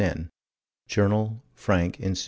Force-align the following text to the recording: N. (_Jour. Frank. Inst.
N. 0.01 0.31
(_Jour. 0.89 1.41
Frank. 1.53 1.99
Inst. 1.99 2.19